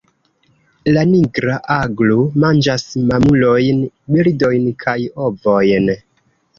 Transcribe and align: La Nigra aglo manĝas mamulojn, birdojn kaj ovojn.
La 0.95 1.03
Nigra 1.09 1.57
aglo 1.75 2.17
manĝas 2.45 2.89
mamulojn, 3.13 3.87
birdojn 4.17 4.69
kaj 4.85 5.01
ovojn. 5.31 5.99